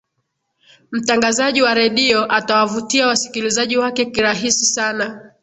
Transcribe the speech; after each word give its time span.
mtangazaji 0.91 1.61
wa 1.61 1.73
redio 1.73 2.31
atawavutia 2.33 3.07
wasikilizaji 3.07 3.77
wake 3.77 4.05
kirahisi 4.05 4.65
sana 4.65 5.31